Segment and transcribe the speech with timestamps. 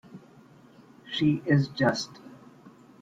[1.11, 2.21] She is just.